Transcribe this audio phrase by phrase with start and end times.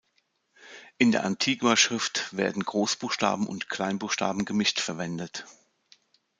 [0.97, 5.45] In der Antiqua-Schrift werden Großbuchstaben und Kleinbuchstaben gemischt verwendet.